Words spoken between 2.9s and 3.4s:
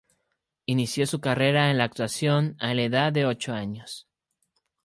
de